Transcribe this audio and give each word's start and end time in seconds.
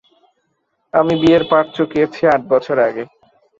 আমি 0.93 1.13
বিয়ের 1.21 1.43
পাট 1.51 1.65
চুকিয়েছি 1.75 2.21
আট 2.33 2.41
বছর 2.51 2.77
আগে। 2.87 3.03